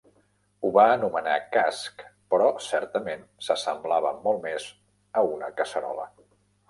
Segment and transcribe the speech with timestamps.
[0.63, 2.01] Ho va anomenar casc,
[2.33, 4.67] però certament s'assemblava molt més
[5.21, 6.09] a una casserola.